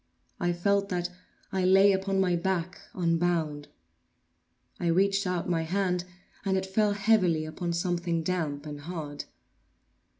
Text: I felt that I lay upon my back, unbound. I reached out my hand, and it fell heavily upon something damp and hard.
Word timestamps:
I 0.39 0.51
felt 0.51 0.89
that 0.89 1.11
I 1.51 1.63
lay 1.63 1.91
upon 1.91 2.19
my 2.19 2.35
back, 2.35 2.81
unbound. 2.95 3.67
I 4.79 4.87
reached 4.87 5.27
out 5.27 5.47
my 5.47 5.61
hand, 5.61 6.05
and 6.43 6.57
it 6.57 6.65
fell 6.65 6.93
heavily 6.93 7.45
upon 7.45 7.73
something 7.73 8.23
damp 8.23 8.65
and 8.65 8.79
hard. 8.81 9.25